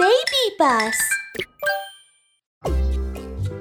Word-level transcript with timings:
Baby 0.00 0.56
Bus. 0.58 0.96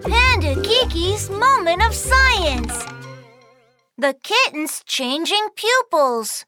Panda 0.04 0.56
Kiki's 0.64 1.30
moment 1.30 1.86
of 1.86 1.94
science. 1.94 2.86
The 3.98 4.16
kitten's 4.24 4.82
changing 4.86 5.50
pupils. 5.58 6.46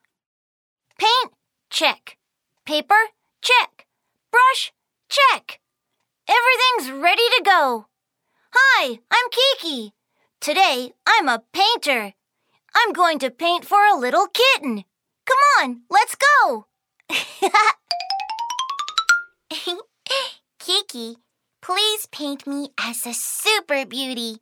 Paint, 0.98 1.34
check. 1.70 2.18
Paper, 2.66 3.10
check. 3.42 3.86
Brush, 4.32 4.72
check. 5.10 5.60
Everything's 6.26 7.04
ready 7.04 7.28
to 7.36 7.44
go. 7.44 7.88
Hi, 8.54 9.00
I'm 9.12 9.28
Kiki. 9.30 9.92
Today 10.40 10.94
I'm 11.06 11.28
a 11.28 11.44
painter. 11.52 12.14
I'm 12.74 12.94
going 12.94 13.20
to 13.20 13.30
paint 13.30 13.66
for 13.66 13.86
a 13.86 14.00
little 14.00 14.28
kitten. 14.28 14.86
Come 15.26 15.44
on, 15.60 15.82
let's 15.90 16.16
go. 16.16 16.68
Please 20.92 22.06
paint 22.12 22.46
me 22.46 22.70
as 22.78 23.06
a 23.06 23.14
super 23.14 23.86
beauty. 23.86 24.40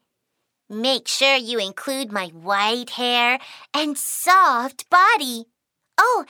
Make 0.67 1.07
sure 1.07 1.35
you 1.35 1.59
include 1.59 2.11
my 2.11 2.27
white 2.29 2.91
hair 2.91 3.37
and 3.71 3.95
soft 3.95 4.89
body. 4.89 5.45
Oh, 5.99 6.25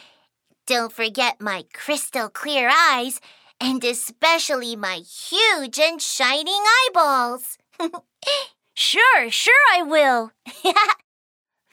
don't 0.67 0.91
forget 0.91 1.39
my 1.39 1.63
crystal 1.73 2.27
clear 2.27 2.69
eyes 2.69 3.21
and 3.61 3.81
especially 3.83 4.75
my 4.75 4.97
huge 4.97 5.79
and 5.79 6.01
shining 6.01 6.63
eyeballs. 6.87 7.57
sure, 8.73 9.31
sure 9.31 9.53
I 9.71 9.83
will. 9.83 10.31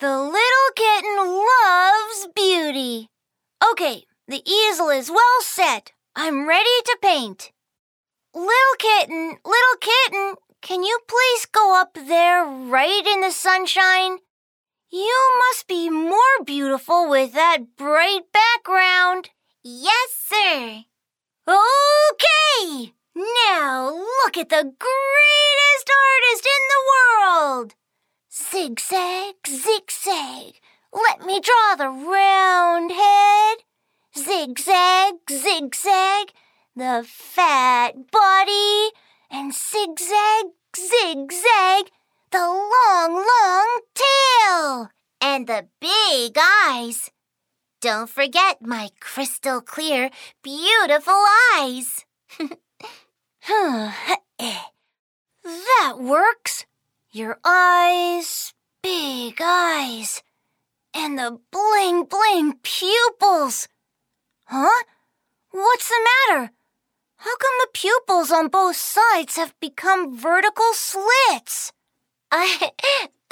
the 0.00 0.18
little 0.18 0.70
kitten 0.76 1.16
loves 1.18 2.28
beauty. 2.32 3.08
Okay, 3.72 4.04
the 4.28 4.42
easel 4.48 4.90
is 4.90 5.10
well 5.10 5.40
set. 5.40 5.90
I'm 6.14 6.46
ready 6.46 6.82
to 6.84 6.98
paint. 7.02 7.50
Little 8.36 8.76
kitten, 8.78 9.38
little 9.46 9.78
kitten, 9.80 10.34
can 10.60 10.82
you 10.82 10.98
please 11.08 11.46
go 11.46 11.80
up 11.80 11.94
there 11.94 12.44
right 12.44 13.02
in 13.06 13.22
the 13.22 13.30
sunshine? 13.30 14.18
You 14.90 15.38
must 15.38 15.66
be 15.66 15.88
more 15.88 16.44
beautiful 16.44 17.08
with 17.08 17.32
that 17.32 17.78
bright 17.78 18.24
background. 18.34 19.30
Yes, 19.62 20.10
sir. 20.12 20.84
Okay! 21.48 22.92
Now 23.14 23.88
look 23.88 24.36
at 24.36 24.50
the 24.50 24.70
greatest 24.78 25.90
artist 26.12 26.46
in 26.46 26.62
the 26.68 26.84
world! 26.92 27.74
Zigzag, 28.30 29.36
zigzag. 29.48 30.60
Let 30.92 31.24
me 31.24 31.40
draw 31.40 31.74
the 31.78 31.88
round 31.88 32.92
head. 32.92 33.64
Zigzag, 34.14 35.14
zigzag. 35.30 36.34
The 36.76 37.06
fat 37.08 38.10
body. 38.12 38.90
And 39.30 39.54
zigzag, 39.54 40.52
zigzag. 40.76 41.90
The 42.30 42.38
long, 42.38 43.14
long 43.14 43.80
tail. 43.94 44.90
And 45.20 45.46
the 45.46 45.68
big 45.80 46.36
eyes. 46.38 47.10
Don't 47.80 48.10
forget 48.10 48.60
my 48.60 48.90
crystal 49.00 49.60
clear, 49.62 50.10
beautiful 50.42 51.24
eyes. 51.54 52.04
Eh. 54.38 54.58
that 55.42 55.94
works. 55.98 56.66
Your 57.12 57.38
eyes, 57.44 58.52
big 58.82 59.40
eyes, 59.40 60.22
and 60.92 61.16
the 61.16 61.38
bling 61.52 62.04
bling 62.04 62.58
pupils. 62.62 63.68
Huh? 64.46 64.82
What's 65.52 65.88
the 65.88 66.08
matter? 66.28 66.50
Pupils 67.86 68.32
on 68.32 68.48
both 68.48 68.74
sides 68.74 69.36
have 69.36 69.54
become 69.60 70.18
vertical 70.18 70.72
slits? 70.72 71.72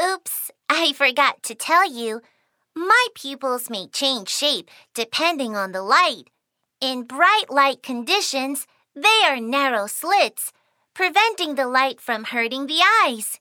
Oops, 0.00 0.50
I 0.68 0.92
forgot 0.92 1.42
to 1.42 1.56
tell 1.56 1.90
you. 1.90 2.20
My 2.72 3.06
pupils 3.16 3.68
may 3.68 3.88
change 3.88 4.28
shape 4.28 4.70
depending 4.94 5.56
on 5.56 5.72
the 5.72 5.82
light. 5.82 6.30
In 6.80 7.02
bright 7.02 7.46
light 7.50 7.82
conditions, 7.82 8.68
they 8.94 9.22
are 9.26 9.40
narrow 9.40 9.88
slits, 9.88 10.52
preventing 10.94 11.56
the 11.56 11.66
light 11.66 12.00
from 12.00 12.22
hurting 12.22 12.68
the 12.68 12.80
eyes. 13.04 13.40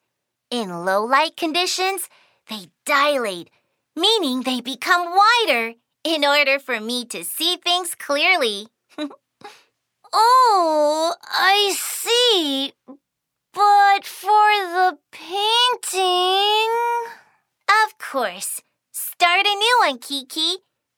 In 0.49 0.83
low 0.83 1.05
light 1.05 1.37
conditions, 1.37 2.09
they 2.49 2.69
dilate, 2.87 3.51
meaning 3.95 4.41
they 4.41 4.61
become 4.61 5.13
wider 5.15 5.75
in 6.03 6.25
order 6.25 6.57
for 6.57 6.79
me 6.79 7.05
to 7.05 7.23
see 7.23 7.57
things 7.57 7.93
clearly. 7.93 8.72
Oh, 10.13 11.15
I 11.21 11.73
see. 11.75 12.73
But 13.53 14.05
for 14.05 14.49
the 14.75 14.97
painting. 15.11 16.69
Of 17.85 17.97
course. 17.97 18.61
Start 18.91 19.45
a 19.45 19.55
new 19.55 19.77
one, 19.85 19.99
Kiki. 19.99 20.57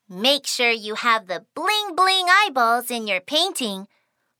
Make 0.10 0.46
sure 0.46 0.72
you 0.72 0.96
have 0.96 1.28
the 1.28 1.46
bling 1.56 1.96
bling 1.96 2.28
eyeballs 2.30 2.92
in 2.92 3.08
your 3.08 3.22
painting. 3.22 3.88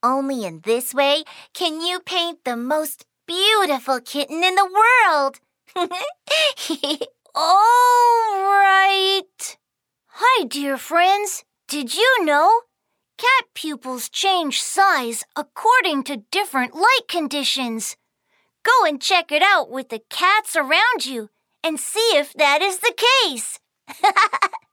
Only 0.02 0.44
in 0.44 0.60
this 0.60 0.94
way 0.94 1.24
can 1.52 1.80
you 1.80 2.00
paint 2.00 2.44
the 2.44 2.56
most 2.56 3.04
beautiful 3.26 4.00
kitten 4.00 4.44
in 4.44 4.54
the 4.54 4.64
world. 4.64 5.40
All 7.34 8.42
right. 8.42 9.56
Hi, 10.06 10.44
dear 10.44 10.78
friends. 10.78 11.44
Did 11.68 11.94
you 11.94 12.24
know? 12.24 12.60
Cat 13.18 13.46
pupils 13.54 14.10
change 14.10 14.60
size 14.60 15.24
according 15.36 16.02
to 16.04 16.24
different 16.30 16.74
light 16.74 17.08
conditions. 17.08 17.96
Go 18.62 18.86
and 18.86 19.00
check 19.00 19.32
it 19.32 19.42
out 19.42 19.70
with 19.70 19.88
the 19.88 20.02
cats 20.10 20.54
around 20.54 21.06
you 21.06 21.30
and 21.64 21.80
see 21.80 22.10
if 22.14 22.34
that 22.34 22.60
is 22.60 22.78
the 22.78 22.94
case. 23.24 23.58